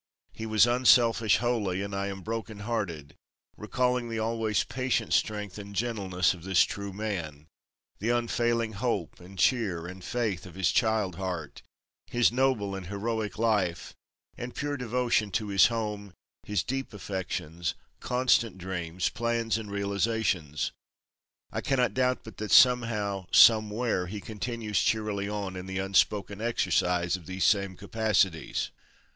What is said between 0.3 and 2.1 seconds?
He was unselfish wholly, and I